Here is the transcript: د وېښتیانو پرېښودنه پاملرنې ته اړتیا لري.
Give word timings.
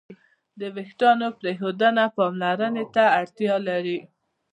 د 0.59 0.61
وېښتیانو 0.75 1.27
پرېښودنه 1.39 2.03
پاملرنې 2.17 2.85
ته 2.95 3.03
اړتیا 3.19 3.55
لري. 3.67 3.99